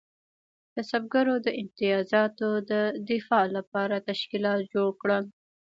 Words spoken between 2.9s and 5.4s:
دفاع لپاره تشکیلات جوړ کړل.